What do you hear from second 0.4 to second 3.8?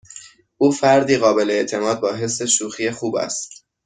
او فردی قابل اعتماد با حس شوخی خوب است.